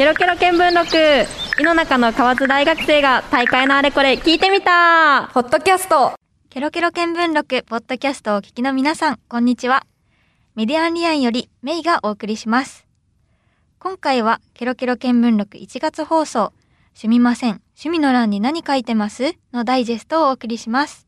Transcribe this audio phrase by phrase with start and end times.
[0.00, 6.14] ケロケロ見聞録井の中の河津大学生が大会のあれこれ聞いてみたポッドキャスト
[6.48, 9.84] ケロケロ見聞録ポッドキャストをお聞きの皆さん、こんにちは。
[10.54, 12.86] メディアンリアンよりメイがお送りします。
[13.78, 16.54] 今回はケロケロ見聞録1月放送、
[16.94, 19.34] すみません、趣味の欄に何書いてます？
[19.52, 21.06] のダイジェストをお送りします。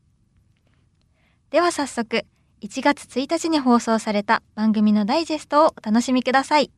[1.49, 2.27] では早速、
[2.61, 6.69] 1月1日に放送された番組のダイジェストをお楽しみください。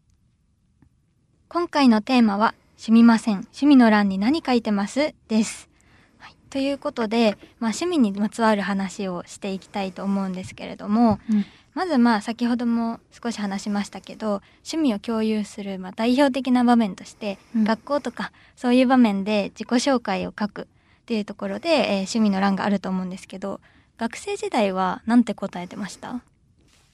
[1.55, 5.15] 今回のテーマは、すみません、趣味の欄に何書いてます？
[5.29, 5.69] です。
[6.17, 11.45] はい、ということで、まあ、趣味にまつわる話をしていきたいと思うんですけれども、うん。
[11.73, 17.63] まずまあ先ほども少し話しましたけど趣味を共有するまあ代表的な場面として、うん。
[17.63, 20.65] 学校とかそういう場面で自己紹介を書くっ
[21.05, 23.61] ていうところで、えー趣味の欄があると思うんですけど
[23.97, 26.19] 学生時代はなんて答えてました？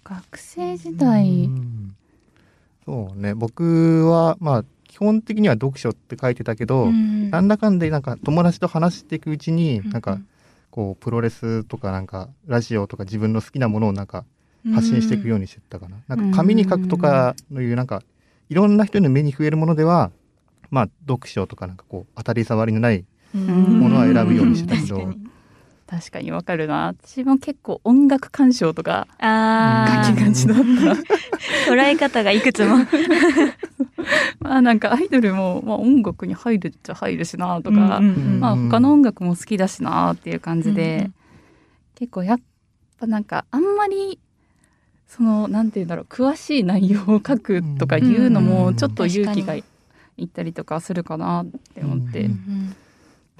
[0.03, 1.95] 学生時代、うん
[2.85, 3.33] そうね。
[3.33, 10.19] 僕はまあ基本的には読書って書いてたけど、んなんだかんでなんか友達と話していくうちに、うんなんか
[10.69, 14.23] こうプロレスとかなんかラジオとか自分の好きなものをなんか
[14.73, 15.97] 発信していくようにしてったかな。
[16.07, 18.03] なんか紙に書くとかのいうなんか
[18.49, 20.11] いろんな人の目に増えるものでは
[20.69, 23.05] まあ読書とかなんかこう当たり障りのない
[23.35, 23.79] うん。
[23.79, 25.13] ものは選ぶようにしてたけど
[25.91, 26.95] 確かにわかるな。
[26.97, 30.07] 私も結構音楽鑑賞とかあー。
[30.07, 32.77] 書きがちだった捉え方がいくつも。
[34.39, 41.13] まあなんかアイドルも、まあ、音楽に入るっちゃ入るしなとか、うんうんうんまあ他の音楽も好きだしなっていう感じで、うんうん。
[41.95, 42.39] 結構やっ
[42.97, 44.17] ぱなんかあんまり
[45.07, 49.65] そのなんて言うんだろう詳しい内容を書くとかいうのうんもちょっと勇気が確
[50.15, 52.75] いったりとかするかなって思って、うん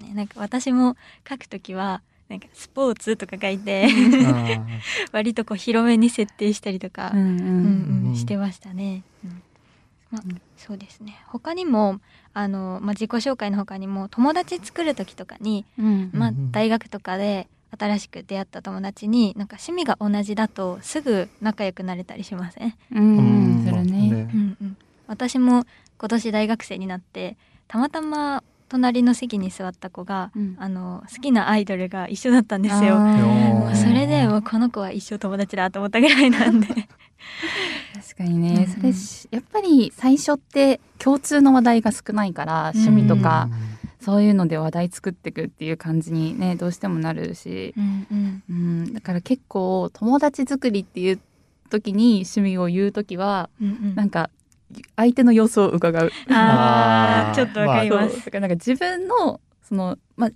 [0.01, 0.07] うん。
[0.09, 0.97] ね、なんか私も
[1.29, 3.87] 書くときはなんかスポーツとか書いて
[4.25, 4.65] あ
[5.11, 7.11] 割とこう広めに設定したりとか、
[8.15, 9.03] してましたね。
[9.25, 9.43] うん。
[10.11, 10.41] まあうん。
[10.55, 11.19] そうですね。
[11.27, 11.99] 他にも
[12.33, 16.09] あの、まあ、自己紹介の他にも友達作る時とかに、うん。
[16.13, 23.17] まあ大学とかで新しく出会った友達になんか趣味が同じだとすぐ仲良くなれたりしません、うん。
[23.17, 23.63] うん。
[23.63, 24.29] するね。
[24.33, 25.65] うんうん、私も
[25.97, 27.35] 今年大学生になって
[27.67, 30.55] たまたま隣の席に座った子が、うん。
[30.57, 32.97] あの好きなアイドルが一緒だったんですよ。
[33.75, 36.67] それでもうこの子は一生友達だと思ったぐらいなんで。
[37.93, 38.73] 確かにね、うん。
[38.73, 43.49] それしやっぱり最初って共通の話題が少ないから趣味とか、
[43.99, 48.43] そういうので話題作っていくっていう感じにねどうしてもなるし、うんうん。
[48.49, 51.19] うん、だから結構友達作りっていう
[51.69, 53.95] 時に趣味を言う時はうんうん。
[53.95, 54.29] なんか
[54.95, 56.11] 相手の様子を伺う。
[56.29, 58.29] あーあーちょっとわかります。
[58.31, 60.29] なんか自分のそのまあ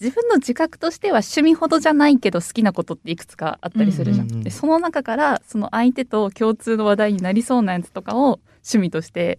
[0.00, 4.26] 自分の自覚としては趣味ほどじゃないけど好きなことっていくつかあったりするじゃん。
[4.26, 9.38] うんうんうんでその中からその相手と共通の話題になりそうなやつとかを趣味として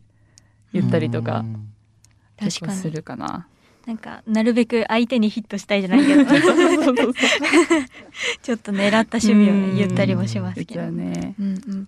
[0.74, 1.46] 言ったりとか
[2.38, 3.48] 確かにるかな。
[3.86, 10.92] なんかなるべく相手にヒットしたいじゃないけどちょっと狙った趣味を言ったりもしますけど。
[10.92, 11.34] ね。
[11.40, 11.88] うんうん。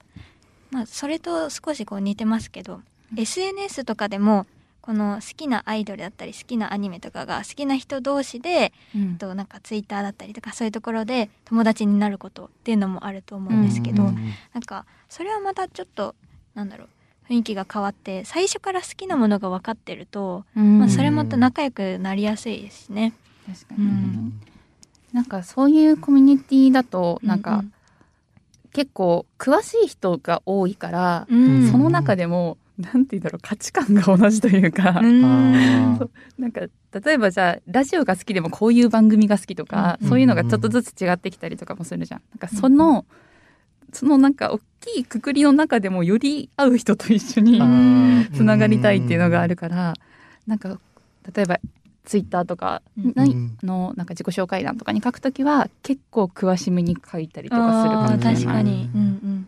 [0.71, 2.81] まあそれと少しこう似てますけど、
[3.17, 4.47] SNS とかでも
[4.81, 9.17] この好きなアイドルだったり好きなアニメとかが好きな人同士で、うん。
[9.17, 16.15] となんかツイッターだったりとかそういうところで友達になることっていうのもあると思うんですけど、うんなんかそれはまたちょっと
[16.55, 16.87] なんだろう
[17.29, 20.79] 雰囲気が変わって最初から好きなものが分かってると、うん。
[20.79, 23.13] まあ、それまた仲良くなりやすいですしね。
[23.45, 24.41] 確かに、うん
[25.11, 27.73] なんかそういうコミュニティだとなんかうん
[28.73, 40.09] 結構詳しい人が多いから、うん、その中でもなんて言うんだろう価値観が同じというか、なんか例えばじゃあラジオが好きでもこういう番組が好きとか、うん。
[40.09, 42.21] そういうのがちょっとずつ違ってきたりとかもするじゃん。
[42.31, 43.05] なんかその、
[43.93, 47.59] そのなんか大きいくくりの中でもより会う人と一緒に
[48.33, 49.93] つながりたいっていうのがあるから、
[50.47, 50.79] なんか
[51.33, 51.59] 例えば
[52.05, 53.57] ツイッターとかないうん。
[53.63, 58.35] のなんか自己紹介欄とかに書くときは結構詳しめに書いたりとかするかもしれない。
[58.35, 59.01] 確かに、うん。
[59.01, 59.47] うん、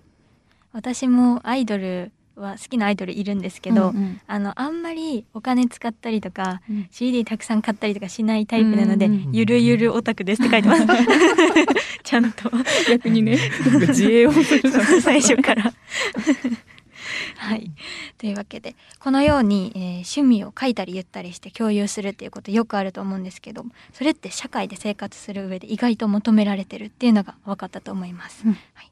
[0.72, 4.22] 私もアイドルは好きなアイドルいるんですけど、うんうん。
[4.28, 6.88] あのあんまりお金使ったりとか、うん。
[6.92, 10.86] CD たくさん買ったりとかしないタイプなので、うんうんゆるゆるオタクですって書いてます。
[12.04, 12.52] ちゃんと。
[12.90, 13.38] 逆にね。
[13.88, 15.74] 自衛をする最初から
[17.44, 17.72] はい。
[18.18, 28.44] というわけでこのように、えー趣味を書いたり言ったりして共有するっていうことよくあると思うんですけどそれって社会で生活する上で意外と求められてるっていうのが分かったと思います。
[28.46, 28.54] うん。
[28.74, 28.92] はい。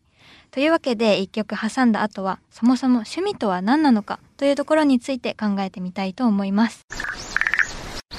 [0.52, 6.86] というわけで一曲挟んだ後はそもそも趣味とは何なのかというところについて考えてみたいと思います。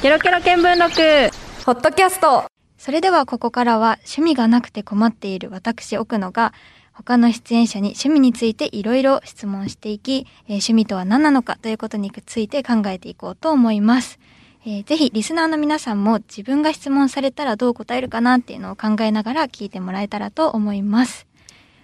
[0.00, 1.34] ケロケロ見聞録。
[1.64, 2.44] ポッドキャスト。
[2.79, 6.52] それではここからは趣味がなくて困っている私奥野が
[7.05, 14.19] 他の出演者に趣味についていろいろ質問していき、えー趣味とは何なのかということについて考えていこうと思います。
[14.65, 21.27] えーぜひリスナーの皆さんも自分が質問されたらどう答えるかなっていうのを考えながら聞いてもらえたらと思います。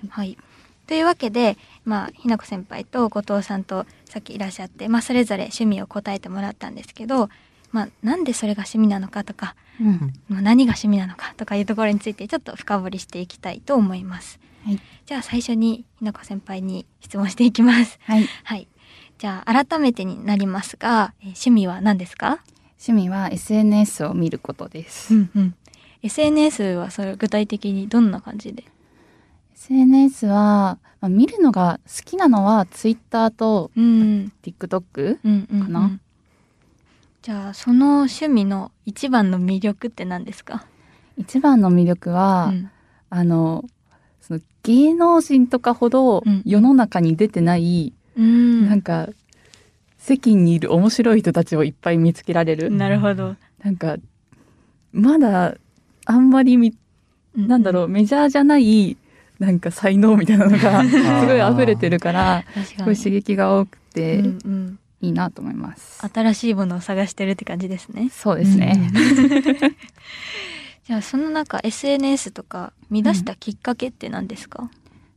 [0.09, 0.39] はい。
[0.87, 7.29] というわけで、まあ、ひなこ先輩と後藤さんとさっきいらっしゃって、まあ、それぞれ趣味を答えてもらったんですけど、
[7.73, 14.41] まあ、なんでそれが趣味なのかとか、うんまあ何が趣味なのかとかいうところについてちょっと深掘りしていきたいと思います。
[14.69, 17.99] はいじゃあ最初にひなこ先輩に質問していきます。
[18.03, 18.69] はいはい。
[19.17, 22.41] じゃあ改めてになりますが、えー趣味は何ですか？
[22.79, 25.55] 趣味は SNS を見ることです、んうん。
[26.03, 28.65] SNS はそれ具体的にどんな感じで
[29.55, 34.33] ？SNS は、まあ、見るのが好きなのは Twitter とうん。
[34.43, 35.99] TikTok うんうん、かな
[37.23, 40.67] じゃあその趣味の一番の魅力って何ですか？
[41.17, 42.71] 一番の魅力は、うん
[43.11, 43.65] あの
[44.29, 49.09] その芸能人とかほどうん世の中に出てない、うんなんか
[49.99, 53.37] 世間にいる面白い人たちをいっぱい見つけられる、なるほど。
[53.63, 53.97] なんか
[54.93, 55.57] まだ
[56.07, 56.75] あんまりみ
[57.35, 58.97] なんだろう、メジャーじゃない
[59.39, 62.45] なんか才能みたいなのが すごい溢れてるから。
[62.65, 64.79] すごい刺激が多くてうんうん。
[65.01, 68.11] いいなと思います、新しいものを探してるって感じですね。
[68.11, 68.91] そうですね、
[70.89, 74.71] じゃあその中 SNS とか見出したきっかけって何ですか？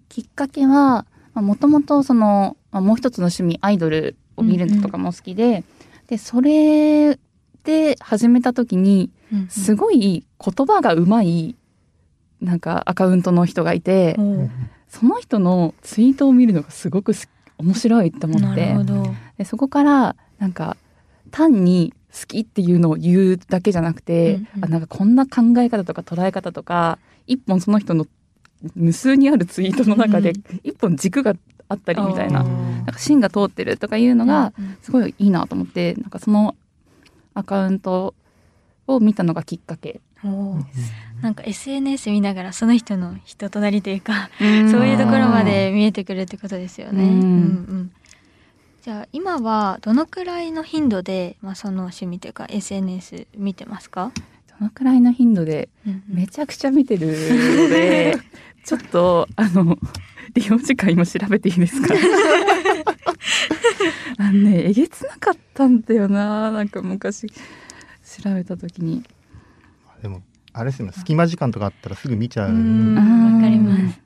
[0.09, 5.63] きっかけはもともとその、まあ、もう一つの趣味アイドルを見るのとかも好きで、
[6.07, 7.17] でそれ
[7.63, 9.11] で始めた時に
[9.47, 11.55] すごい言葉がうまい
[12.41, 14.49] なんかアカウントの人がいて、おー
[14.89, 18.65] その人のツイートを見るのがすごくす面白いと思なって。
[18.65, 19.15] るほど。
[19.37, 20.75] でそこからなんか
[21.31, 24.65] 単に好きっていうのを言うだけじゃなくて、うんうん。
[24.65, 28.05] あなんかこんな考え方とか捉え方とか一本その人の
[28.75, 31.35] 無数にあるツイートの中でうん一本軸が
[31.67, 36.55] あったりみたいな,、なんか芯が通ってるとかいうのがすごいいいなと思ってなんかその
[37.33, 38.13] アカウント
[38.87, 40.01] を見たのがきっかけ。
[41.21, 47.03] なんか SNS 見ながらその人の人となりというか、そうそういうところまで見えてくるってことですよね。
[47.03, 47.09] うん。
[47.09, 47.91] うんうん
[48.81, 54.11] じゃあ今はどのくらいの頻度で、まあ、その趣味というか SNS 見てますか？
[54.59, 55.69] どのくらいの頻度で
[56.07, 57.13] めちゃくちゃ見てるの
[57.69, 58.17] で
[58.65, 59.77] ちょっとあの
[60.33, 61.93] 利用時間今調べていいですか？
[64.17, 67.35] あのねえげつなかったんだよななんか昔調
[68.33, 69.03] べた時に
[70.01, 70.21] でも
[70.53, 72.53] あれですよね隙間時間とかあったらすぐ見ちゃうわ
[73.41, 74.01] かります。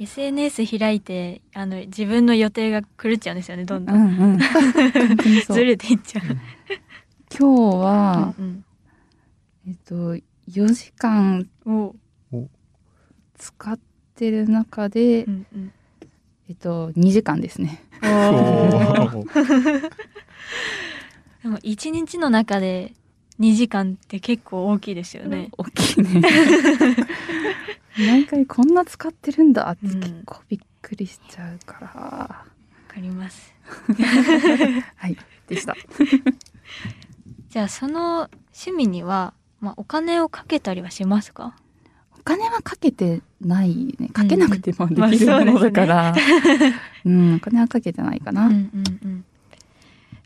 [0.00, 3.92] SNS 開いてあの自分の予定が狂っちゃうんですよねどんど。
[3.92, 4.20] うんん。
[4.20, 4.38] うんう。
[5.52, 6.24] ずれていっちゃう。
[7.36, 8.64] 今日は、うん
[9.66, 11.48] えっと4時間
[13.38, 13.78] 使っ
[14.14, 15.72] てる中で、うんうん。
[16.48, 17.82] えっと2時間ですね。
[21.42, 22.92] でも一日の中で
[23.40, 25.48] 2時間って結構大きいですよね。
[25.56, 26.22] 大きいね
[27.98, 30.00] 毎回こんな使ってるんだってうん。
[30.00, 32.46] 結構びっくりしちゃうから、わ
[32.88, 33.54] かります。
[34.96, 35.16] はい
[35.48, 35.76] でした。
[37.50, 41.54] じゃあその趣味には、まあ、お金をかけたりはしますか？
[42.18, 44.08] お金はかけてないね。
[44.08, 46.14] かけなくてもでまあきるものだから、
[47.04, 49.24] うん お金はかけてないかな、うんうんうん。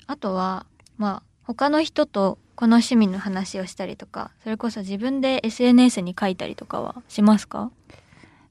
[0.06, 0.64] あとは、
[0.96, 7.70] まあ、他の人とこの趣味の話をしたりとか、それこそ自分で SNS に書いたりとかはしますか？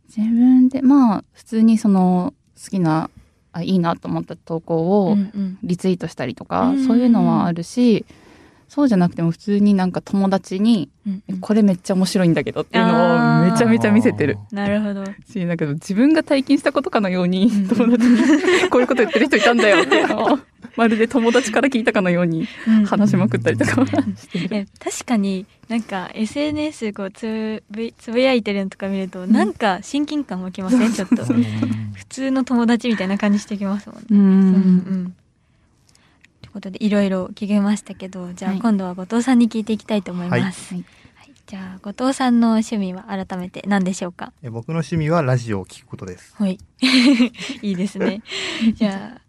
[0.07, 3.09] 自分でまあ普通にその好きな
[3.51, 5.59] あいいなと思った投稿をうんうん。
[5.61, 8.05] リツイートしたりとか、うんそういうのはあるし
[8.69, 11.39] そうじゃなくても普通になんか友達に、うんうん。
[11.41, 14.37] これめっちゃ面白いんだけどっていうのをめちゃめちゃ見せてる。
[14.53, 15.03] なるほど。
[15.29, 17.67] しなんか自分が体験したことかのようにうん。
[17.67, 20.39] 友達にこういうこと言ってる人いたんだよっていうのを
[20.77, 22.47] まるで友達から聞いたかのように
[22.85, 23.81] 話しまくったりとか。
[23.81, 24.47] はしてる。
[24.55, 30.93] え確かになんか SNS こうつぶつぶやいてるのとか見ると、なんか親近感湧きません？
[30.93, 31.25] ちょっと。
[31.25, 34.05] 普通の友達みたいな感じしてきますもんね。
[34.11, 34.21] ううん。
[34.21, 35.15] んうん。
[36.41, 38.61] ということでいろいろ聞けましたけどじゃあはい。
[38.61, 40.73] 今度は後藤さんに聞いていきたいと思います。
[40.73, 40.83] はい。
[41.15, 41.33] はい。
[41.47, 44.31] じゃあ後藤さんの趣味は改めて何でしょうか？
[44.43, 46.33] え僕の趣味はラジオを聞くことです。
[46.37, 46.57] はい。
[47.61, 48.21] いいですね。
[48.75, 49.21] じゃあ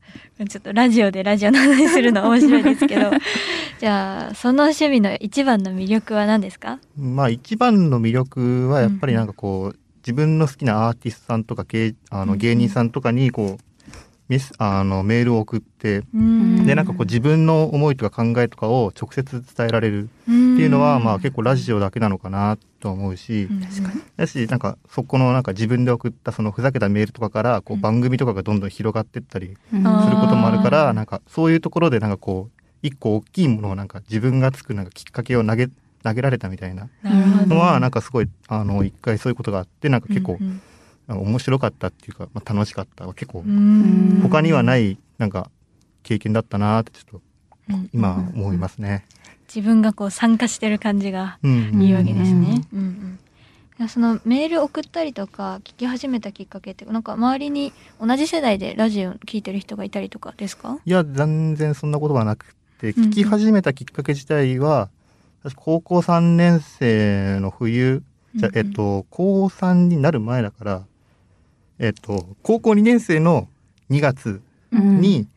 [0.48, 3.10] ちょっとラジオでラジオの話するの面白いですけど。
[3.80, 6.78] じゃあその趣味の一番の魅力は何ですか？
[6.96, 12.28] まあ一番の魅力はやっぱりなんかこう、自分の好きなアーティストさんとか芸あうんうん。
[12.30, 13.64] の芸人さんとかにこう
[14.28, 16.66] メスあのメールを送ってうん。
[16.66, 24.00] でなんかこう自分の思いとか考えとかを直接伝えられるっていうのはまあ結構ラジオだけなのかなと思うし、確かに。
[24.16, 27.80] だしなんかそこのなんか自分で送ったそのふざけたメールとかからこううん。
[27.80, 35.68] 番組とかがどんどん広がってったりすることもあるからなんかそういうところでなんかこう一個大きいものをなんか自分がつくなんかきっかけを投げ
[36.04, 36.88] 投げられたみたいな
[37.46, 40.58] のはなんかすごいあの一回そういうことがあってなんか結構うんなん。
[40.58, 40.62] か
[41.16, 44.20] 面白かったっていうか、まあ、楽しかった結構うん。
[44.22, 45.50] 他にはないなんか
[46.02, 47.22] 経験だったなってちょっと
[47.70, 47.90] うん。
[47.92, 49.04] 今思いますね。
[49.54, 52.62] 自分がこう参加してる感じがうんいいわけですね。
[52.72, 53.18] うん
[53.88, 60.80] そのメール送ったりとか聞き始めたきっかけってなんか周りに同じ世代でラジオ聞いてる人がいたりとかですか？
[60.84, 64.88] いや全然そんなことはなくてうん聞き始めたきっかけ自体は、
[65.44, 68.02] 確か高校3年生の冬
[68.34, 70.82] じゃ、うんうんえっと高3になる前だから
[71.78, 73.48] えっと高校2年生の
[73.90, 74.42] 2月
[74.72, 75.28] に、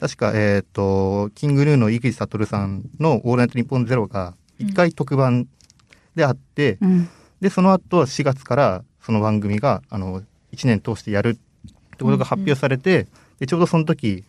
[0.00, 5.46] 確かえっとキングヌーの井口悟さんの「オールナイトニッポンゼロが一回特番
[6.14, 7.08] であって、うん。
[7.40, 10.22] でその後4月からその番組があの
[10.52, 11.34] 1年通してやるっ
[11.96, 13.06] てことが発表されて、
[13.38, 14.24] でちょうどその時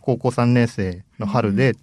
[0.00, 1.74] 高校3年生の春で、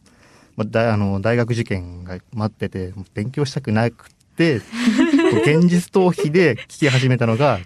[0.55, 4.61] まあ、だあの大学受験が待ってて勉強したくなくて
[5.43, 7.59] 現実逃避で聞き始めたのが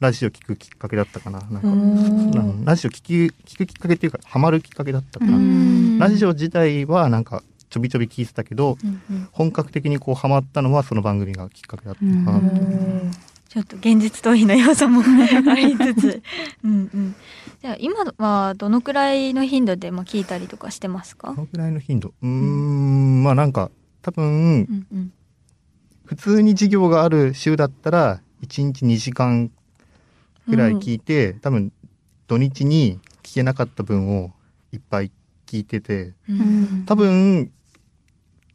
[0.00, 1.40] ラジオ聞くきっかけだったかな。
[1.50, 2.64] なんか、うん。
[2.64, 3.14] ラジオ聞き
[3.44, 5.98] 聞くきっかけっていうかハマるきっかけだったかな、うん。
[5.98, 9.28] ラジオ自体はなんかちょびちょび聞いてたけどうんうん。
[9.32, 13.10] 本格的にこうハマったのはその番組がきっかけだったかな、うん。
[13.48, 16.22] ちょっと現実逃避の要素もありつつ、
[16.62, 17.14] うんうん。
[17.60, 21.32] じゃあ今はどのくらいの頻度でまあ聞いたりとかしてますか？
[21.32, 21.42] ど？
[21.42, 22.14] のくらいの頻度？
[22.22, 23.24] うーん。
[23.24, 24.28] まあなんか多分う
[24.72, 25.12] んうん。
[26.04, 29.50] 普通に授業がある週だったら1日2時間
[30.48, 31.72] ぐらい聞いて、多分
[32.26, 34.32] 土日に聞けなかった分を
[34.72, 35.10] いっぱい
[35.46, 36.84] 聞いててうん。
[36.86, 37.50] 多分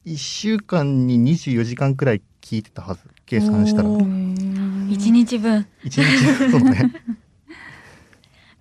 [0.05, 3.89] 1週間に24時間くらい聞いてたはず計算したら。
[3.89, 5.65] お1一日分。
[5.83, 6.01] 日
[6.51, 6.93] そうね。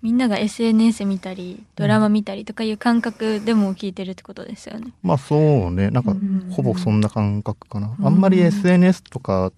[0.01, 4.91] みんなが SNS 見たりドラマ見たりとかいう感覚でも聞いてるってことですよね。
[5.01, 5.91] まあそうね。
[5.91, 6.47] なんかうん。
[6.49, 8.05] ほぼそんな感覚かな、うん。
[8.07, 9.53] あんまり SNS とか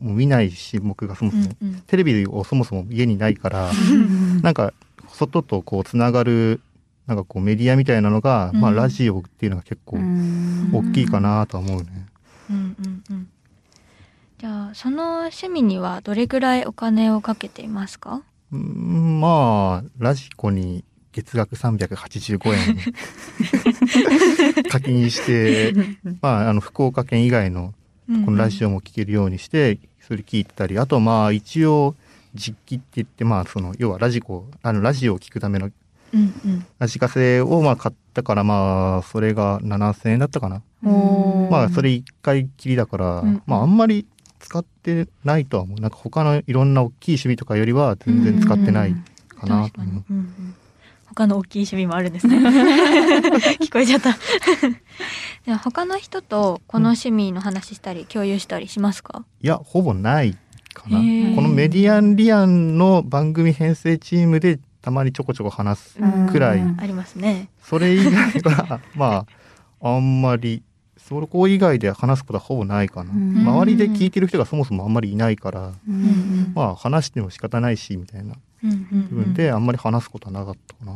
[0.00, 3.70] も見ないし僕がそもそも、うんうんテレビをそもそも家にないから
[4.42, 4.72] なんか
[5.08, 6.60] 外とこうつながる
[7.06, 9.96] なんかこうメディアみたいなのが、まあうんラジオっていうのが結構
[10.72, 12.06] 大きいかなとは思うね。
[12.48, 13.28] うんうんうん。
[14.38, 18.22] じゃあその趣味にはどれくらいお金をかけていますか？
[18.52, 22.76] うーんまあラジコに月額385円
[24.70, 25.74] 課金して、
[26.22, 27.74] まああの福岡県以外の
[28.24, 28.68] このラジオ。
[28.68, 29.78] オも聞けるようにして
[30.10, 31.94] それ聞いてたりあとまあ一応
[32.34, 35.70] 実機って言ってまあその要はラジコあのラジオを聞くための
[36.12, 36.66] うんうん。
[36.80, 40.62] ラジカセをまあ買ったからまあそれが7000円だったかな。
[41.48, 44.04] まあそれ一回きりだから、うんまああんまり
[44.40, 45.80] 使ってないとは思う。
[45.80, 48.96] なんか他のいろんな大きい趣味とかよりは全然使ってない
[49.28, 50.04] かなと思う。。
[50.10, 50.54] うんうん
[51.14, 52.38] 他の大きい趣味もあるんですね。
[53.58, 54.16] 聞こえちゃった。
[55.44, 59.24] では他の人とこの趣味の話したり共有したりしますか？
[59.42, 60.36] いや、ほぼない
[60.72, 60.98] かな。
[60.98, 65.98] このメディアンリアンの番組編成チームでたまにちょこちょこ話す。
[66.30, 67.48] くらいありますね。
[67.62, 68.14] それ以外
[68.54, 69.26] は、ま
[69.80, 70.62] あ、あんまり、
[71.10, 73.10] そこ以外で話すことはほぼないかな。
[73.12, 73.38] うん。
[73.40, 75.72] 周りで聞いてる人がそもそもあんまりいないから、
[76.54, 78.36] まあ話しても仕方ないし、みたいな。
[78.62, 80.92] うんうん部分であんまり話すことはなかったかな。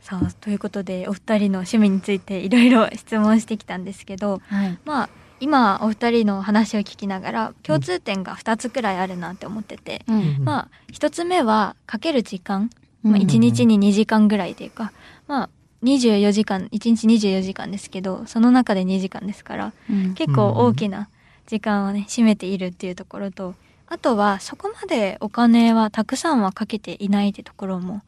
[0.00, 4.78] さあということでお二人の趣味についていろいろ質問してきたんですけど、はい。
[4.84, 5.08] まあ
[5.40, 10.44] 今お二人の話を聞きながら共通点が2つくらいあるなって思ってて、うん。
[10.44, 12.70] まあ1つ目はかける時間、
[13.04, 14.92] うんまあ、1日に2時間ぐらいというか、
[15.26, 15.50] まあ
[15.82, 20.14] 24時間1日24時間ですけどその中で2時間ですからうん。
[20.14, 21.08] 結構大きな
[21.46, 23.54] 時間をね占めているっていうところと
[23.86, 28.02] あとはそこまでお金はたくさんはかけていないってところも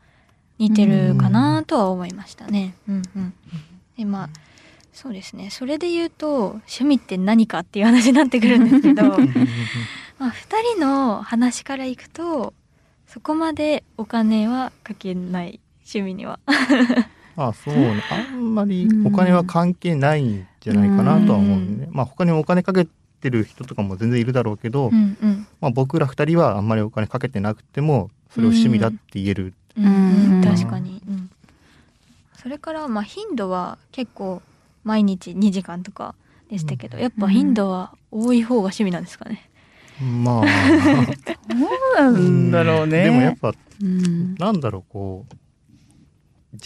[0.58, 2.74] 似てるかなとは思いましたね。
[2.88, 3.34] うんうん、
[3.98, 4.28] でまあ
[4.92, 5.50] そうですね。
[5.50, 9.02] それで言うと趣味って何かっていう話になってくるんですけど
[10.18, 10.32] まあ2
[10.76, 12.54] 人の話からいくと
[13.06, 15.60] そこまでお金はかけない。
[15.84, 16.38] 趣味には。
[17.36, 18.02] まあそうね。
[18.10, 21.88] あんまりお金は関係ないんじゃないかなとは思うね。
[21.90, 22.86] まあ他にもお金かけ
[23.20, 25.46] てる人とかも全然いるだろうけど、うんうん。
[25.60, 29.54] まあ僕ら二人はあんまりお金かけてなくても、それを趣味だって言える。
[29.76, 30.34] うんうん。
[30.36, 30.44] うん。
[30.44, 31.30] 確かに、うん、
[32.36, 34.42] それからまあ頻度は結構
[34.84, 36.14] 毎日2時間とか
[36.50, 39.50] でしたけど、やっぱ頻度は多い方が趣味なんですかね。
[40.00, 40.44] まあ、
[40.84, 43.04] そうなんだろうね。
[43.04, 44.34] でもやっぱ、うん。
[44.34, 45.38] なんだろう、こう、じ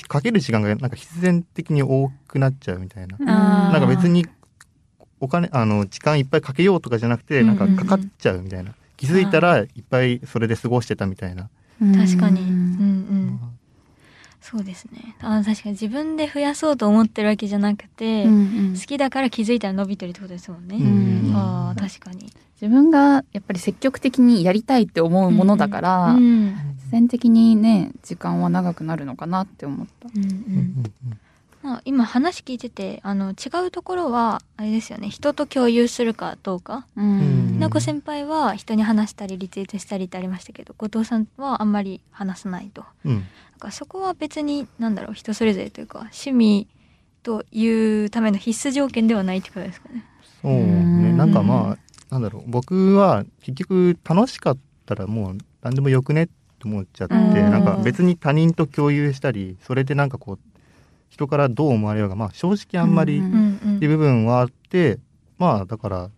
[0.09, 3.19] かける時間がなんか必然的に多くなっちゃうみたいな。
[3.19, 4.27] なんか別に
[5.21, 7.47] お金あの時間いっぱいかけようとかじゃなくてうん。
[7.49, 11.49] なんかかかっちゃうみたいな、気づいたらいっぱいそれで過ごしてたみたいな、
[11.81, 12.43] 確かに。
[12.43, 12.53] うんう。
[12.53, 13.41] うん
[14.51, 15.15] そうですね。
[15.21, 20.77] あ確かに自分で増やそうと思ってるわけじゃなくて、ん好きだから気づいたら伸びてるってことですもんね。
[20.77, 22.33] うんああ、確かに。
[22.61, 30.09] 自分がやっぱり積極的にやりたいって思うものだから、うんうん自然的にね時間は長くなるのかなって思った。
[30.09, 30.85] うんうん
[31.69, 36.87] まあ、今話聞いててあの違うところはあれですよね人と共有するかどうか。
[36.97, 37.51] うん。
[37.53, 42.85] ひなこ先輩は人に話したりリツイートしたりってありましたけど後藤さんはあんまり話さないと。
[43.05, 43.15] うん。
[43.17, 43.25] なん
[43.59, 46.69] かそこは別になんだろう人それぞれというか趣味
[47.23, 47.69] とい
[48.05, 50.07] うための必須条件ではないってことですかね。
[50.41, 50.61] そうね。
[50.61, 51.17] うん。
[51.19, 51.79] なんかまあ
[52.11, 52.45] なんだろう。
[52.47, 56.33] 僕は結局楽しかったらもう何でもよくねって
[56.65, 57.33] 思っちゃってうん。
[57.51, 60.39] なんか別に他人と共有したりそれでなんかこう
[61.09, 64.99] 人からどう思われようがまあ正直あんまりうっうんうんていう部分はあって
[65.39, 66.11] まあだから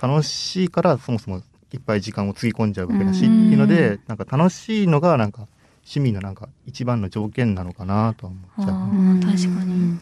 [0.00, 5.46] 楽しいからそもそもいっぱい時間をつぎ込んじゃうわけだしってうんいうのでなんか楽しいのがなんか
[5.80, 9.38] 趣味のなんか一番の条件なのかなとは思っちゃう。
[9.38, 9.98] 確かに。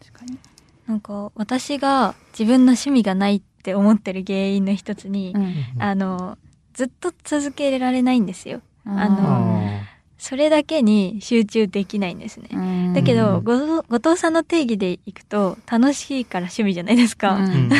[0.00, 0.38] 確かに。
[0.88, 5.32] なんか私が自分の趣味がないって思ってる原因の一つに、
[5.78, 6.36] あの
[6.74, 8.62] ずっと続けられないんですよ。
[8.84, 9.80] あのあ
[10.20, 12.50] それだけに集中できないんですね。
[12.52, 12.92] うん。
[12.92, 17.38] だけど、後藤さんの定義でいくと楽しいから趣味じゃないですか。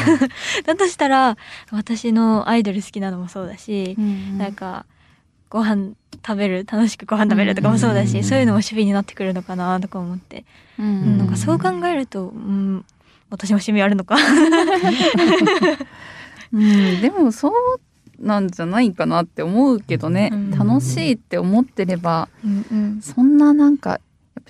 [0.64, 1.37] だとしたら
[1.70, 4.38] 私のアイドル好きなのもそうだし、うん。
[4.38, 4.87] なんか
[5.50, 5.92] ご飯
[6.26, 8.25] 食べる楽しくご飯食べるとかもそうだし、うん。
[8.25, 10.47] そういうのも趣味になってくるのかなとか思って、
[10.78, 11.18] うん。
[11.18, 12.87] なんかそう考えると、うん、
[13.28, 14.16] 私も趣味あるのか。
[16.52, 17.52] うん、でもそう
[18.20, 20.50] なんじゃないかなって思うけどね、うん。
[20.50, 23.00] 楽しいって思ってればうんうん。
[23.00, 23.98] そんななんか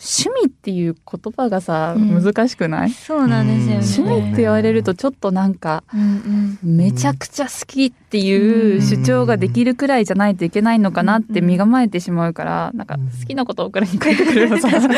[0.02, 2.22] 趣味っていう言葉がさ、うん。
[2.22, 2.90] 難しくない？
[2.90, 4.12] そうなんですよね。
[4.12, 14.68] 趣味って言われるとちょっとなんかうんめちゃくちゃ好きっていう主張ができるくらいじゃないといけないのかなって身構えてしまうからなんか好きなことを送らに書いてくれればさ。
[14.68, 14.88] うん、好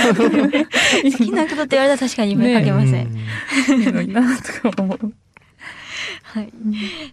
[1.19, 3.09] きなことって言われたら確かに今書けません。
[3.09, 5.13] いいのになとか思う。
[6.33, 6.53] はい、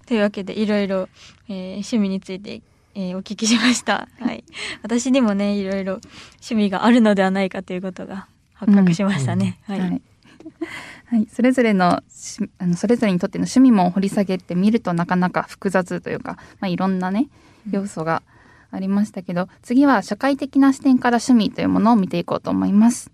[0.05, 1.09] というわけでいろいろ、
[1.49, 2.61] えー趣味について、
[2.95, 4.45] えーお聞きしました、はい、
[4.81, 5.99] 私にもねいろいろ
[6.35, 10.01] 趣味があるのではないかということが発覚しましたね、はい、はい、
[11.05, 17.27] はい、それぞれのしあのそれぞれにとっての趣味も掘り下げてみるとなかなか複雑というか、まあ、いろんなね
[17.69, 18.23] 要素が
[18.71, 23.11] ありましたけど、次は社会的な視点から趣味というものを見ていこうと思います。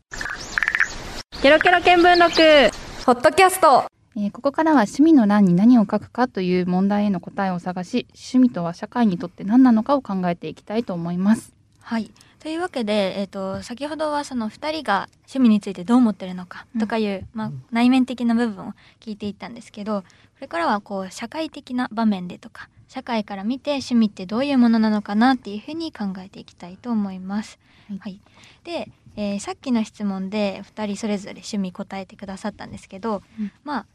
[1.41, 3.85] ケロケロ見聞録ホットキャスト
[4.17, 11.53] えーここからは趣味の欄に何を書くかという問題への答えを探し趣味とは社会にとって何なのかを考えていきたいと思います。
[11.81, 12.11] はい。
[12.39, 20.05] というわけで、えー、と先ほどはその2人が趣味についてどう思ってるのかとかいう、まあ、内面的な部分を聞いていったんですけどこ
[20.41, 27.57] れからはこう社会的な場面でとか社会から見て趣味ってどういうものなのかなっていうふうに考えていきたいと思います。
[27.89, 27.99] はい。
[27.99, 28.19] はい、
[28.63, 33.51] で、えーさっきの質問で2人それぞれ趣味答えてくださったんですけど、うん。
[33.63, 33.85] まあ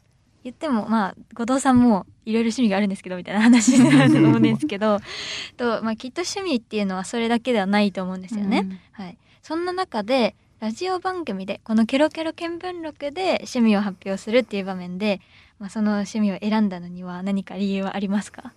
[0.43, 4.99] 言ってもまあ後藤さんもいろいろ趣味があるんですけどみたいな話になると思うんですけど
[5.57, 8.67] と、まあ、きっと趣味っていうのはそれだけではないと思うんですよね。
[8.93, 15.21] はい、そんな中でラジオ番組でこの「ケロケロ見聞録」で趣味を発表するっていう場面で、
[15.59, 18.53] まあ、その趣味を選んだのには何か理由はありますか？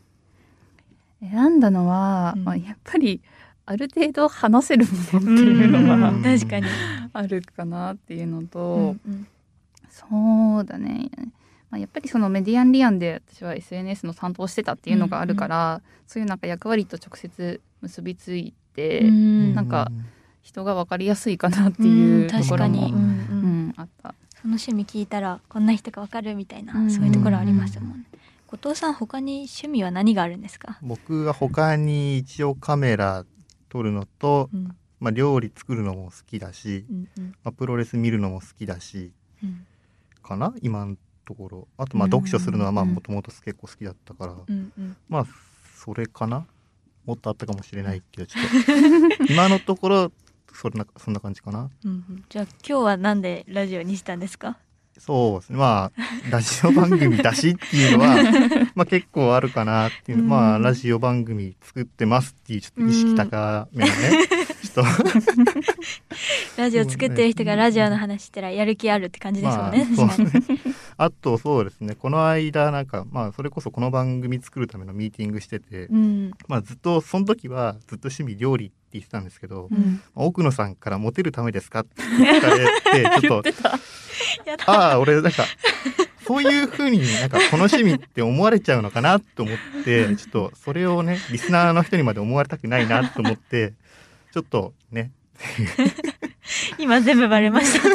[1.21, 2.45] 選んだのは、うん。
[2.45, 3.23] まあ、やっぱり
[3.67, 6.23] ある程度話せるものっていうのはうん。
[6.23, 6.67] 確かに、
[7.13, 9.27] あるかなっていうのと、うんうん。
[9.89, 11.09] そうだね、
[11.75, 19.55] まあ、やっぱりそのメディアンリアンで私は SNS の担当してたっていうのがあるから、そういうなんか役割と直接結びついて、うん。
[19.55, 19.91] なんか
[20.43, 24.15] 人が分かりやすいかなっていうと確かに、ころも、うんううんんあった。
[24.41, 26.91] その趣味聞いたらこんな人がわかるみたいな、うん。
[26.93, 28.05] そういうところありますもんね。
[28.47, 33.27] 後藤さん他に趣味は何があるんですか、僕は他に一応カメラ
[33.69, 34.77] 撮るのと、うん。
[35.01, 37.35] まあ、料理作るのも好きだし、うんうん。
[37.43, 39.11] まあ、プロレス見るのも好きだし
[39.43, 39.67] うん。
[40.23, 40.55] かな？
[40.63, 41.69] 今のところ。
[41.79, 44.97] あとまあうん読書するのはもともと結構好きだったから、うんうん。
[45.09, 45.27] まあ
[45.77, 46.47] それかな？
[47.05, 49.25] もっとあったかもしれないけどちょっと。
[49.33, 50.13] 今のところ
[50.53, 51.69] そんなそんな感じかな。
[51.85, 52.25] うんうん。
[52.29, 54.57] じゃあ今日はなんでラジオにしたんですか？
[54.97, 55.59] そうですね。
[55.59, 58.17] まあラジオ番組だしっていうのは
[58.77, 60.29] まあ結構あるかなっていう、うん。
[60.29, 63.93] まあラジオ番組作ってますっていうちょっと意識高めのね、
[64.63, 64.91] ちょっと
[66.57, 70.74] ラジオ作ってる人がラジオの話したらやる気あるって感じですもんね、まあ確かに。
[70.97, 76.31] あとそうですねこの間なんかまあそれこそこの番組作るためのミーティングしてて、うん。
[76.49, 80.01] まあずっとその時はずっと趣味料理って言ってたんですけど、うん。
[80.15, 83.51] 奥野さんからモテるためですかって聞かれて ちょっと
[84.67, 85.45] ああ俺なんか
[86.27, 93.75] そういう風になんかこの趣味って思われちゃうのかなと思って ちょっとそれをねリスナーの人にまで思われたくないなと思って
[94.33, 95.13] ちょっとね。
[96.79, 97.89] 今全部バレました。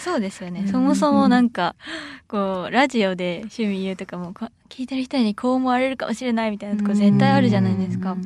[0.00, 1.74] そうですよね、そもそもなんか
[2.28, 8.16] こうラジオで趣味言うとかもこ聞いてる人にこう思われるかもしれないみたいなとこ絶対あるじゃないですか。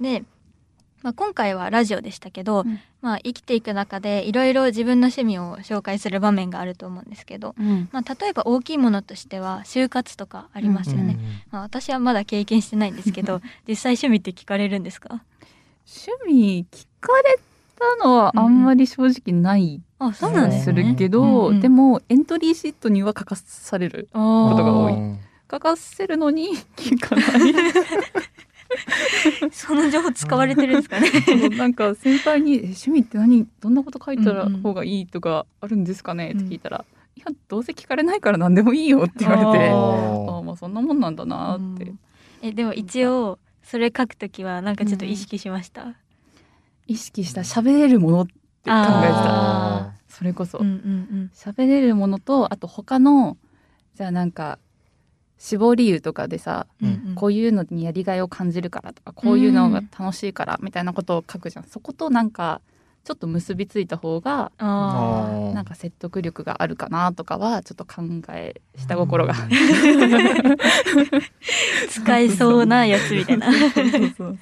[0.00, 0.22] で、
[1.02, 2.78] まあ、今回はラジオでしたけど、うん。
[3.00, 7.88] まあ、生きていく中でいろいろ自分の趣味を紹介する場面があると思うんですけど、うん。
[7.92, 11.16] まあ、例えば大きいものとしては就活とかありますよね。
[11.50, 15.22] まあ、私はまだ経験してないんですけど 実際趣味って聞かれるんですか？
[15.86, 17.38] 趣味聞かれ
[18.00, 20.64] たのはあんまり正直ないあそう気がなんですね。
[20.64, 21.60] するけうんど、うん。
[21.60, 24.92] でもエントリーシートには書かされるこことが多い。
[24.92, 25.18] うん。
[25.50, 27.54] 書かせるのに 聞かない。
[29.50, 31.10] その情報使われてるんですかね。
[31.58, 33.46] なんか先輩にえ「趣味って何？
[33.60, 36.84] どんなこと書いたらうんうん方がいいとかあるんですかね?」って聞いたら
[37.16, 41.98] 「ういやどうせ聞かれないから何でもいいよ」って言われてああまあそんなもんなんだなって、うん。
[42.42, 45.94] えでも一応それ書くときはなんかちょっと意識しました？
[46.90, 48.74] 意識した喋れるものって考えてた。
[48.74, 50.58] あそれこそ。
[50.58, 53.36] うんうん喋れるものとあと他の
[53.94, 54.58] じゃあなんか
[55.38, 57.14] 死亡理由とかでさうんううん。
[57.14, 62.60] こういうのにやりがいを感じるからとかこういうのが楽しいからみたいなことを書くじゃん、そことなんか
[63.02, 65.54] ちょっと結びついた方があー。
[65.54, 70.58] なんか説得力があるかなとかはちょっと考え下心が、ー
[71.88, 73.50] 使えそうなやつみたいな。
[73.72, 74.36] そうそうそう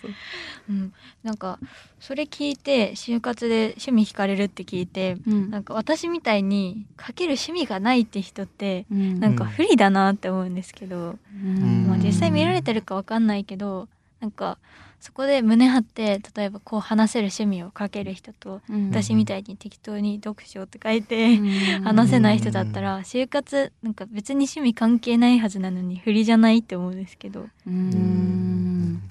[0.69, 0.73] う。
[0.73, 0.93] ん、
[1.23, 1.59] なんか
[2.01, 5.51] それ聞いて就活で趣味惹かれるって聞いてうん。
[5.51, 9.21] なんか私みたいに書ける趣味がないって人ってうん。
[9.21, 11.87] なんか不利だなって思うんですけど、うん。
[11.89, 13.89] まあ、実際見られてるかわかんないけど
[14.21, 14.59] なんか
[15.01, 18.91] そこで胸張って例えばこう話せる趣味を書ける人とうん。
[18.91, 21.83] 私みたいに適当に読書って書いてうん。
[21.85, 27.47] 話せない人だったら就活なんか別に趣味関係ないはずなのに不利じゃないって思うんですけど。
[27.67, 29.03] うん。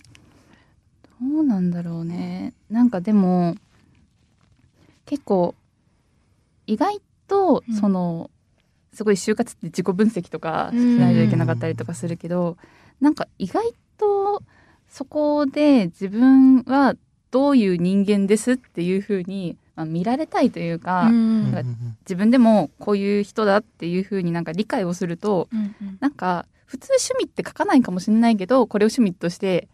[1.21, 2.53] どうなんだろうね。
[2.69, 3.55] なんかでも
[5.05, 5.55] 結構
[6.67, 7.75] 意外とうん。
[7.75, 8.29] その、
[8.93, 12.57] すごい就活って自己分析とかしうんないといけなかったりとかするけど、
[13.01, 14.41] なんか意外と
[14.89, 16.95] そこで自分は
[17.31, 21.09] どういう人間ですっていうふうに、まあ、見られたいというか、か
[22.01, 25.97] 自分でもこういう人だっていうふうになんか理解をするとうんうん。
[25.99, 29.69] なんか普通趣味って書かないかもしれないけどこれを趣味として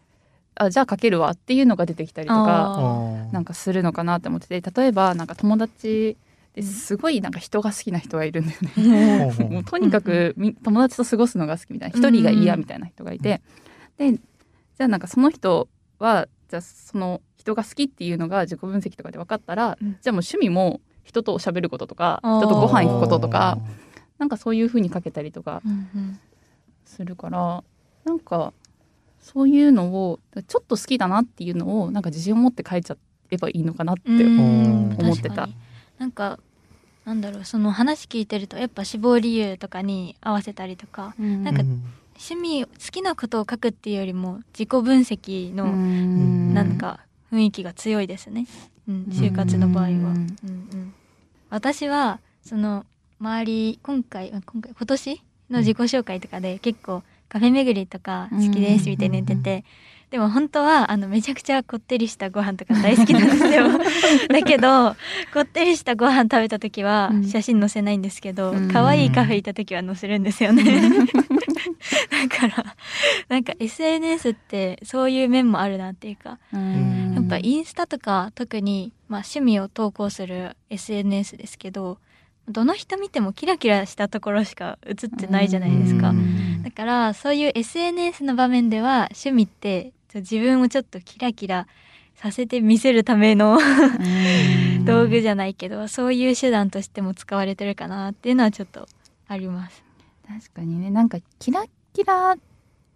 [0.54, 2.80] あじゃあ書けるわっていうのが出てきたりとか
[3.32, 6.16] なんかするのかなって思ってて例えばなんか友達
[6.54, 9.34] ですごいなんか人が好きな人がいるんだよね。
[9.50, 13.42] もうとにかくみ友達と過ごすのが好きみたいな一人が嫌みたいな人がいて、
[13.98, 14.20] で
[14.76, 19.98] じゃあなんかその人はじゃあその人が好きっていうのが自己分析とかで分かったら、うん。
[20.00, 23.58] じゃあもう趣味も人と喋ることとか人とご飯行くこととか
[24.18, 26.20] なんかそういう風に書けたりとかうんうん。
[26.84, 27.64] するから
[28.04, 28.52] なんか
[29.20, 32.96] そういうのをちょっと好きだなっていうのをなんか自信を持って書いちゃ
[33.30, 34.96] えばいいのかなって、うん。
[34.98, 35.48] 思ってた。
[35.98, 36.38] なんか
[37.04, 41.62] なんだろうその話聞いてるとやっぱ死亡理由とかに合わせたりとかなんか
[42.16, 46.54] 趣味好きなことを書くっていうよりも自己分析のん。
[46.54, 47.00] なんか
[47.32, 48.46] 雰囲気が強いですね、
[48.88, 49.88] うん、就活の場合は。
[49.88, 50.94] ううんんうん。
[51.50, 52.86] 私はその
[53.20, 59.64] 周り今回今回今年の自己紹介とかで結構カフェ巡りとか好きですみたいに言ってて、
[60.14, 63.66] でも本当はあのめちゃくちゃこってりしたご飯とか大好きなんですよ。
[64.32, 64.94] だけど
[65.32, 67.24] こってりしたご飯食べた時はうん。
[67.24, 68.70] 写真載せないんですけどうん。
[68.70, 70.62] 可愛いカフェ行った時は載せるんですよね。
[70.62, 72.76] だから
[73.28, 77.14] なんか SNS ってそういう面もあるなっていうかうん。
[77.16, 81.98] やっぱインスタとか特に、まあ、趣味を投稿する SNS ですけど
[82.48, 86.10] どの人見てもキラキラしたところしか映ってないじゃないですか。
[86.10, 86.62] うん。
[86.62, 91.66] だからそういう SNS の場面では趣味って自分をちょっとキラキラ
[92.16, 94.84] させて見せるためのうん。
[94.84, 98.86] 道具じゃないけどそういう手段としても使われてるかなっていうのはちょっと
[99.28, 99.82] あります。
[100.26, 100.90] 確かにね。
[100.90, 102.36] なんかキラキラ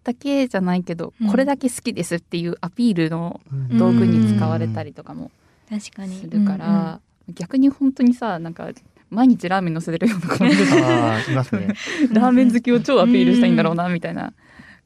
[0.04, 1.30] だけじゃないけど、うん。
[1.30, 3.78] これだけ好きですっていうアピールのうん。
[3.78, 5.30] 道具に使われたりとかも
[5.68, 6.20] 確かに。
[6.20, 7.00] するから、
[7.34, 8.70] 逆に本当にさなんか
[9.10, 11.74] 毎日ラーメン乗せてるような子もいるじゃんああいますね。
[12.12, 14.32] ラーメン好きを超アピールしたいんだろうなみたいな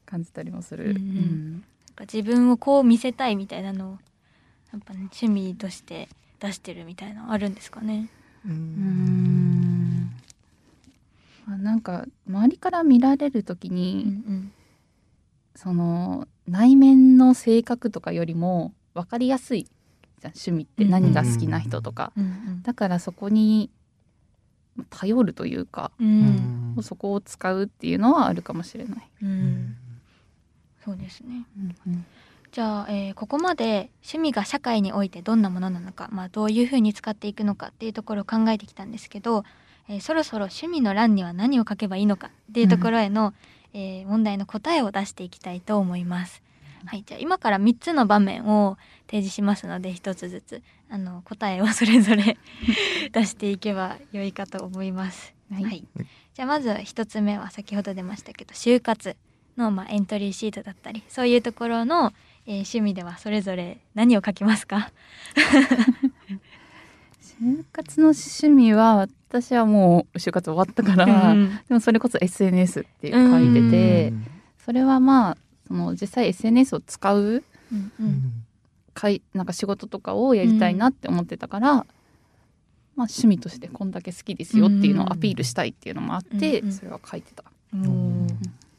[0.05, 0.91] 感じたりもする。
[0.91, 3.97] うんか自分をこう見せたいみたいなのを
[4.71, 8.09] やっぱ、ね、趣味として出してるみたいなのあるんですかね。
[8.45, 10.11] ううん。
[11.47, 14.51] なんか周りから見られる時うんに、うん。
[15.55, 20.85] その内面の性格とかよりも分かりやすいじゃん趣味って。
[20.85, 23.69] 何が好きな人とか、うんだからそこに
[24.89, 26.75] 頼るというか、うん。
[26.81, 29.09] そこを使うっていうのはあるかもしれない。
[29.21, 29.77] うん
[30.83, 31.45] そうですね。
[32.51, 39.43] じゃあ、えーここまで趣味が社会においてどんなものなのか、まあ、どういうふうに使っていくのかっていうところを考えてきたんですけど、
[39.89, 43.33] えーそろそろ趣味の欄には何を書けばいいのかっていうところへの、
[43.73, 46.43] えー問題の答えを出していきたいと思います。
[46.85, 52.37] はい、じゃあ今から3つの場面を提示しますので1つずつあの答えを それぞれ
[53.11, 55.33] 出していけば良いかと思います。
[55.51, 55.63] はい。
[55.63, 55.83] はい、
[56.35, 59.15] じゃあまず1つ目は先ほど出ましたけど就活
[59.57, 62.11] の、まあ、エントリーシートだったりそういうところの、
[62.45, 64.91] えー趣味ではそれぞれ何を書きますか？
[67.21, 68.95] 就活の趣味は
[69.29, 74.13] 私はもう就活終わったから、うんでもそれこそ SNS っていう書いてて、
[74.65, 75.37] それはまあ
[75.67, 77.19] その実際 SNS を使う
[77.71, 78.07] うんううん。
[78.09, 78.33] ん
[78.93, 81.85] かいなんか仕事とかをやりたいなって思ってたから、まあ
[82.97, 86.73] 趣味としてこんだけ好きですよっていうのをアピールしたいっていうのもあって、うんうん。
[86.73, 87.43] それは書いてた。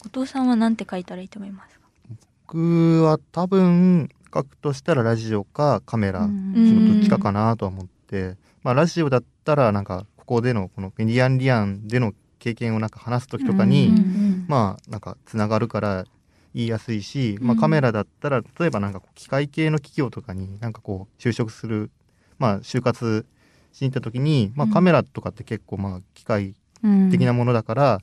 [0.05, 1.87] 後藤さんは何て書いたらいいと思いますか？
[2.47, 16.05] 僕は多分書くとしたらラジオかカメラ、うんそのどっちかかなとは思って、まあラジオだったらなんかここでのこのメディアンリアンでの経験をなんか話す時とかに、うんまあなんかつながるから
[16.55, 21.90] 言いやすいし、まあ、うんカメラだったら例えばなんか機械系の企業とかになんかこう就職する
[22.38, 23.25] まあ就活
[23.73, 24.73] しに行った時に、まあ、うん。
[24.73, 28.01] カメラとかって結構まあ機械うん的なものだから、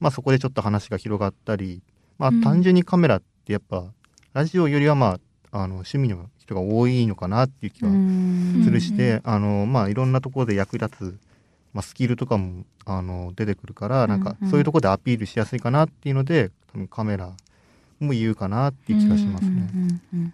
[0.00, 1.82] まあそこでちょっと話が広がったり、
[2.18, 2.40] まあうん。
[2.40, 3.84] 単純にカメラってやっぱ
[4.32, 5.18] ラジオよりはま
[5.52, 8.64] ああの趣味の人が多いのかなっていう気はうん。
[8.64, 8.96] するしうん。
[8.96, 11.18] で、あのまあいろんなところで役立つ、
[11.72, 14.46] まあ、スキルとかもあの出てくるから、なんかうん。
[14.46, 17.32] うんそういうところでアピールしやすいかなっていうので多分カメラ
[18.00, 19.70] も言うかなっていう気がしますうんね。
[20.14, 20.32] うん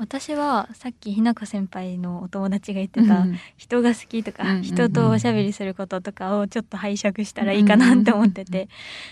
[0.00, 3.26] 私はさっきひなこ先輩のお友達が言ってうんた
[3.58, 8.70] 人が好きとか、人とおしゃべりすることとかをちょっと拝借したらいいかなって思ってて、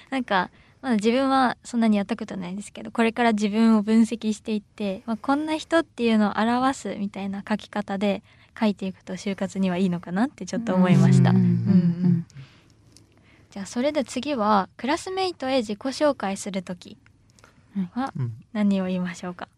[0.09, 8.23] なんかまだ自分はそんなにやったことないですけどこれから自分を分析していって、まあ、こんな人っていうのを表すみたいな書き方で
[8.59, 11.33] 書いていくと就活にはいいのかなってちょっと思いました。
[13.51, 16.97] じゃあそれで次はクラスメイトへ自己紹介する時
[17.93, 18.33] はうん。
[18.53, 19.49] 何を言いましょうか、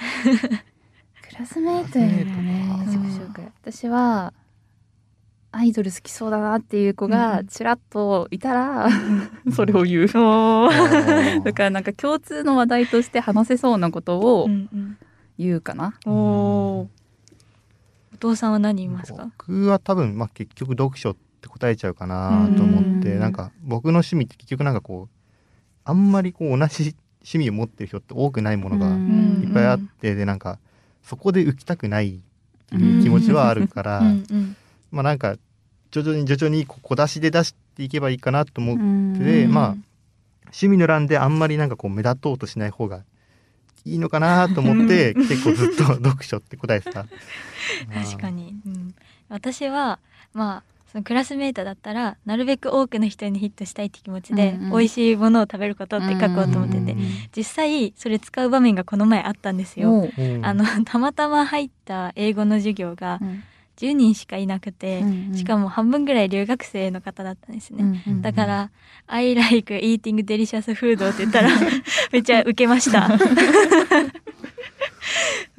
[1.28, 2.24] クラスメイトやね
[2.86, 4.32] 自己紹介私は
[5.52, 8.88] アイドル好きそうだなっていう子がちらっといたら、
[9.52, 10.06] それを言う。
[11.42, 14.96] だからなんか共通の話題として話せそうなことをうんうん
[15.38, 15.94] 言うかな。
[16.06, 16.88] おお。
[18.14, 19.24] お父さんは何言いますか？
[19.38, 25.16] 僕は多分、まあ、結局読書って答えちゃうかなと思って、うんなんか僕の趣味って結局なんかこう
[25.84, 29.42] あんまりこう同じ趣味を持ってる人って多くないものがうん。
[29.44, 30.58] いっぱいあって、でなんか
[31.02, 32.18] そこで浮きたくないっ
[32.68, 34.02] ていう気持ちはあるから、
[34.90, 35.36] まあなんか
[35.90, 39.24] 徐々に徐々に小出しで出していけばいいかなと思って、うん。
[39.24, 39.84] でまあうん
[40.50, 43.04] 趣味の欄であんまりなんかこう目立とうとしない方が
[43.84, 47.06] いいのかなと思って 結構ずっと読書って答えてた。
[47.94, 48.94] 確かに、うん、
[49.28, 49.98] 私は
[50.32, 54.70] まあそのクラスメートだったらなるべく多くの人にヒットしたいって気持ちで、うんうん。
[54.70, 56.98] 美味しいものを食べることって書こうと思ってて、うん
[57.34, 60.08] 実際それ使う場面がこの前あったんですよ。
[60.42, 63.42] あのたまたま入った英語の授業がうん。
[63.76, 67.82] 10人しかいなくて、うんしかも半分ぐらい留学生の方だったんですね。
[67.82, 68.70] うんうんだから、
[69.06, 71.48] I like eating delicious food って言ったら、
[72.12, 73.08] めっちゃウケました。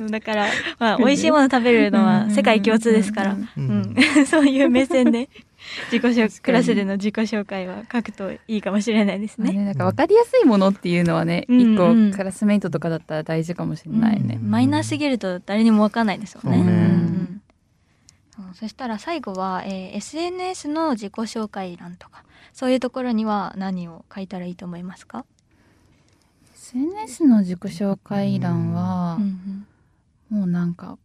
[0.10, 0.48] だから、
[0.80, 3.38] まあ、美味しいもの食べるのは世界共通ですから、
[4.26, 5.30] そういう目線で
[5.92, 9.54] 自己紹クラスでの自己紹介は書くといいかもしれないですね。
[9.54, 14.40] まあね、なんか分かりやすいものっていうのはね、うん一個うんクラスメイトとかだったら大事かもしれないね。
[14.42, 17.42] うんマイナーすぎると誰にもわかんないですもんね。
[18.54, 25.26] そしたら最後は、えー SNS の自己紹介欄とかそういうところには何を書いたらいいと思いますか、
[26.74, 29.68] SNS の自己紹介欄はう、ん
[30.30, 30.98] もうなんか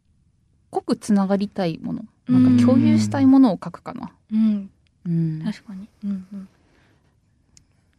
[0.70, 4.12] 濃くつながりたいもの、うんなんか共有したいものを書くかな。
[4.32, 4.70] うん、
[5.06, 5.42] うん。
[5.44, 6.48] 確かに、うんうん、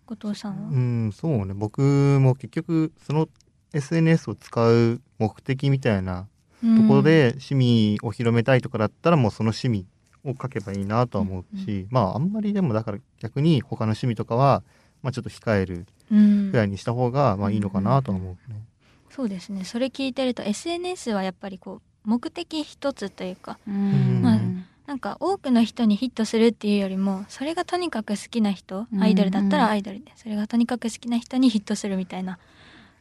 [0.05, 1.53] 後藤さんは、うん、そうね。
[1.53, 1.81] 僕
[2.21, 3.29] も結局、その
[3.73, 6.27] SNS を使う目的みたいな
[6.61, 9.85] ところで趣味を広めたいとかだったら、もうその趣味
[10.25, 14.63] を書けばいいなとは思うし、まあ、あんまりでもだから逆に他の趣味とかは、
[15.01, 16.51] まあちょっと控えるうん。
[16.51, 18.61] ぐらいにした方が、まあいいのかなとは思うね。
[19.09, 19.63] そうですね。
[19.65, 24.21] それ聞いてると SNS はやっぱりこう目的一つというかうん。
[24.21, 24.39] まあ
[24.87, 32.39] なんか多くの人にヒットするっていうよりもそれがとにかく好きな人アイドルだったらアイドルでそれがとにかく好きな人にヒットするみたいな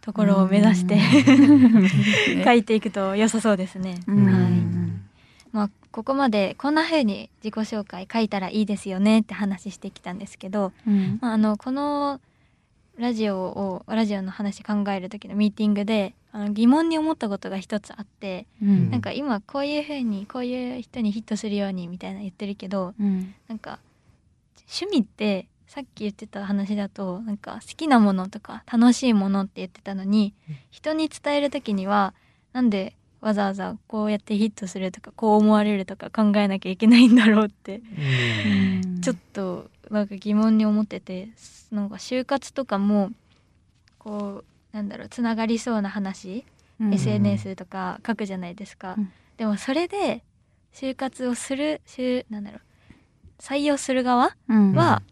[0.00, 4.00] ところを目指してう ん書いていくと良さそうですね。
[4.08, 4.26] うん。
[4.26, 4.52] はい。
[5.52, 11.18] まあここまでこんな風に自己紹介書いたらいいですよねって話してきたんですけど、うん。
[11.22, 12.20] まあ、あのこの
[12.98, 18.90] ラジオをラジオの話考える時のミーティングであの疑問に思ったことが一つあって、うん。
[18.90, 23.34] なんか今こういう風にこういう人にヒットするようにみたいな言ってるけどうん。
[23.48, 23.78] なんか
[24.70, 30.34] 趣味ってさっき言ってた話だとなんか好きなものとか楽しいものって言ってたのに
[30.70, 32.12] 人に伝える時には
[32.52, 32.92] なんで
[33.26, 37.78] わざわざこうやってヒットするとかこう思われるとか考えなきゃいけないんだろうって。
[37.78, 37.82] う
[38.86, 39.00] ん。
[39.00, 41.30] ちょっとなんか疑問に思ってて
[41.72, 43.10] なんか就活とかも
[43.98, 46.44] こうなんだろうつながりそうな話、
[46.80, 46.94] うん。
[46.94, 49.12] SNS とか書くじゃないですか、うん。
[49.38, 50.22] でもそれで
[50.72, 52.60] 就活をする就なんだろう
[53.40, 54.72] 採用する側うん。
[54.72, 55.02] は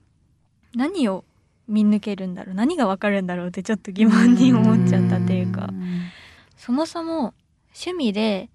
[0.77, 1.25] 何を
[1.67, 5.71] 見抜けるんだろう何がわかるんだろうってちょっと疑問に思っちゃったっていうか。
[6.57, 7.35] そもそも
[7.75, 8.49] 趣味で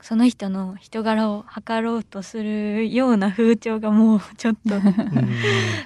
[0.00, 4.74] その人の人柄を測ろうとするような風潮がもうちょっと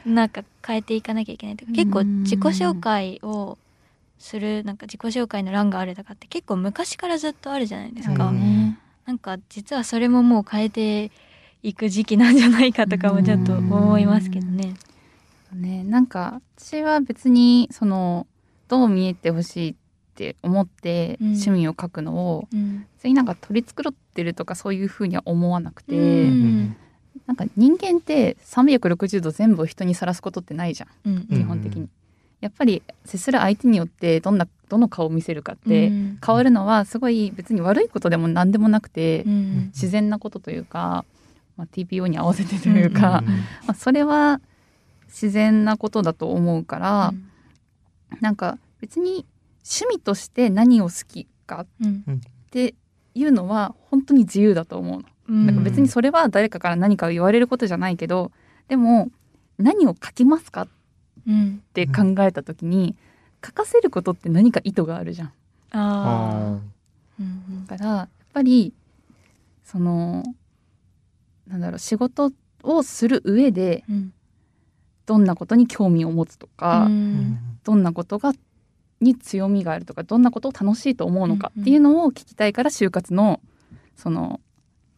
[0.08, 3.56] なんか変えていかなきゃいけないとか結構うん自己紹介を
[4.18, 8.78] するなんか自己紹介の欄があるとかって結構昔からずっとあるじゃないですか、ね。
[9.06, 11.10] なんか実はそれももう変えて
[11.62, 14.74] いく時期なんじゃないかとかもちょっと思いますけどね。
[15.54, 15.82] ね。
[15.84, 18.26] なんか私は別にその
[18.68, 19.87] どう見えてほしいって
[20.42, 21.26] 思ってうん。
[21.28, 22.86] 趣味を書くのを、うん。
[22.96, 26.76] 別になんか取り繕ってるとかそういうふうには思わなくて、うん。
[27.26, 31.26] なんか人間って360度全部を人にさらすことってないじゃんうん。
[31.26, 31.88] 基本的に、
[32.40, 36.18] やっぱり接する相手によってどんなどの顔を見せるかってうん。
[36.24, 39.66] 変わるのはすごい別に悪いことでも何でもなくて、うん。
[39.66, 41.04] 自然なことというか、
[41.56, 43.34] まあ、TPO に合わせてというか、うん。
[43.34, 44.40] まあ、それは
[45.06, 47.12] 自然なことだと思うから、
[48.20, 49.26] なんか別に
[49.68, 52.04] 趣味として何を好きかうん。
[52.08, 52.74] って
[53.14, 55.04] いうのは本当に自由だと思うの。
[55.28, 55.46] うん。
[55.46, 58.32] なんか別にそれは誰かから何かを言われることじゃないけど
[58.68, 59.10] でも
[59.58, 60.68] 何を書きますかっ
[61.26, 62.96] うんて考えた時に
[63.44, 65.32] 書かせることって何か意図があるじゃん。
[65.72, 67.22] あー。
[67.22, 68.72] うんだからやっぱり
[69.64, 70.22] その
[71.46, 74.12] なんだろう仕事をする上でうん。
[75.06, 77.38] どんなことに興味を持つとか、うん。
[77.64, 78.34] どんなことが
[79.00, 83.40] に強みがあるとかどんなことを楽しいと思うのかっていうのを聞きたいから就活の
[83.96, 84.40] その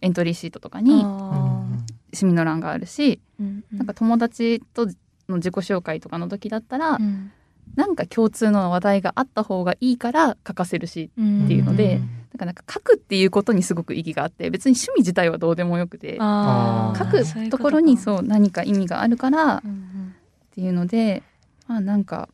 [0.01, 3.21] エントリーシートとかに趣味の欄があるし、
[3.71, 4.87] なんか友達と
[5.29, 7.33] の自己紹介とかの時だったら、うん。
[7.77, 12.01] なんか共通の話題があった方がいいから書かせるしうんっていうので
[12.33, 19.61] だからなんか書くっていうことにすごく意義があって別に趣味自体はどうでもよくて書くところにそう何か意味があるからっ
[20.51, 21.23] ていうので
[21.69, 22.29] まあなんか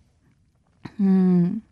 [1.01, 1.63] うん。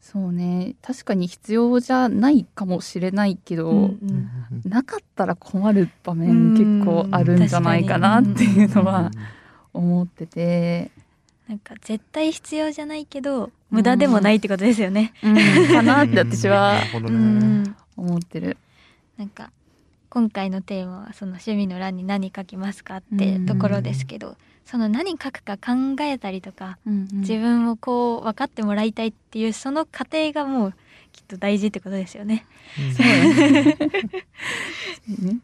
[0.00, 0.76] そうね。
[0.82, 4.30] 確かに必要じゃないかもしれないけど、うん
[4.64, 4.70] うん。
[4.70, 9.10] なかったら困る場面結構あるんじゃないかなっていうのは
[9.72, 10.90] 思ってて、
[11.48, 15.12] なんか絶対必要じゃないけど無駄でもないってことですよね。
[15.22, 15.36] うん。
[15.68, 16.76] かなって私は
[17.96, 18.56] 思ってる。
[19.16, 19.50] なんか
[20.08, 30.74] 今回のテーマはその趣味の欄に何書きますかってところですけど、その何書くか考えたりとか、自分をこう分かってもらいたいっていうその過程がもう
[31.12, 32.46] きっと大事ってことですよね。
[35.08, 35.38] ね。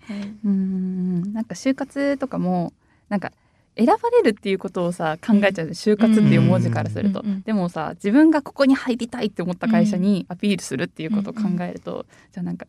[0.44, 1.32] うん。
[1.32, 2.72] なんか就活とかも
[3.08, 3.32] なんか
[3.76, 12.66] 選ばれるっていうことをさ考えちゃう、就活っていう文字からすると、うんうんうんでもさ自分がここに入りたいって思った会社にアピールするっていうことを考えると、じゃあなんか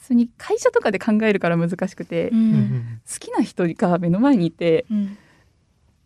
[0.00, 5.16] 普通に会社とかで考えるから難しくて、う好んきな人が目の前にいてうん。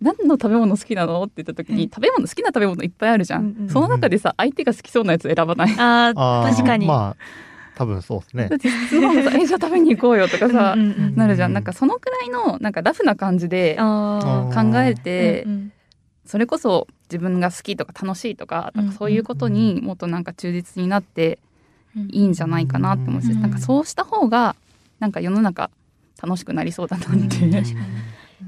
[0.02, 1.90] 何の食べ物好きなのって言った時に、うん。
[1.90, 5.72] 食べ物好きな食べ物いっぱいあるじゃん、うんうんその中でさ相手が好きそうなやつ選ばない。
[5.78, 6.87] あーあー確かに。
[6.87, 7.24] まあ
[7.76, 8.48] 多分そうですね。
[8.48, 11.52] だって質問さ「えじゃあ食べに行こうよ」とかさ、うんうんうんなるじゃん。
[11.52, 15.72] なんかそのくらいのなんかラフな感じで考えーて、うんうん。
[16.26, 21.38] それこそ自分が好きとか楽しいとかうんなんかそういうことにもっとなんか忠実になって
[21.96, 24.57] いいんじゃないかなって思うし、うんなんかそうした方が
[25.00, 25.70] なんか世の中
[26.22, 27.18] 楽しくなりそうだなって、う。
[27.24, 27.64] ん確かに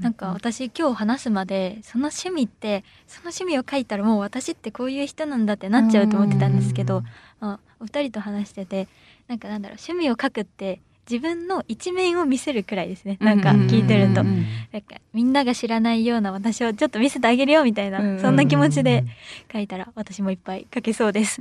[0.01, 7.03] なんか私今日話すまでその趣味ってその趣味を書いたらもう私ってこういう人なんだってなっちゃうと思ってたんですけど、
[7.39, 8.87] まあ、お二人と話してて
[9.27, 13.17] なんかなんだろう趣味を書くって自分の一面を見せるくらいですね。
[13.21, 14.45] なんか聞いてると、うん。
[14.73, 19.05] なんかみんなが知らないような私をちょっと見せてあげるよみたいな、うんそんな気持ちで
[19.51, 21.39] 書いたら私もいっぱい書けそうです。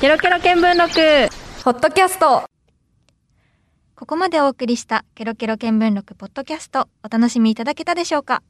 [0.00, 0.94] ケロケロ見聞録。
[1.64, 2.44] ポッドキャスト。
[3.94, 8.42] ここまでお送りしたケロケロ見聞録ポッドキャストお楽しみいただけたでしょうか？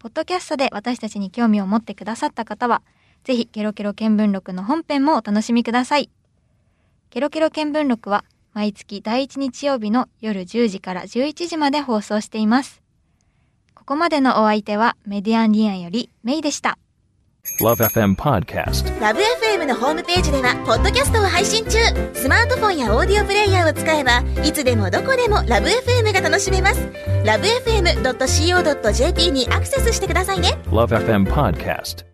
[0.00, 2.82] ポッドキャストで私たちに興味を持ってくださった方は、
[3.24, 6.10] ぜひケロケロ見聞録の本編もお楽しみください。
[7.10, 12.82] ケロケロ見聞録は毎月第1日曜日の夜10時から11時まで放送しています。
[13.74, 16.78] ここまでのお相手はメディアンリアンよりメイでした。
[17.60, 19.00] Love FM Podcast.
[19.00, 21.78] ラブ f m のホームページではポッドキャストを配信中
[22.14, 26.88] スマートフォンやオーディオプレイヤーを使えばいつでもどこでもラブ f m が楽しめます
[27.24, 32.09] ラブ FM.co.jp にアクセスしてくださいね Love FM Podcast.